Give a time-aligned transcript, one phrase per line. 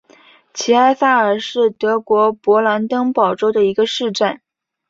[0.51, 4.41] 齐埃萨尔是德国勃兰登堡州的一个市镇。